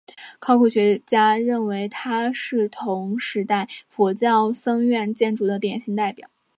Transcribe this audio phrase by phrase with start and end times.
[0.39, 6.27] 考古学家认为它是同时代佛教僧院建筑的典型代表。